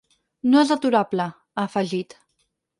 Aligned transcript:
No 0.53 0.63
és 0.65 0.71
aturable, 0.77 1.29
ha 1.53 1.69
afegit. 1.69 2.21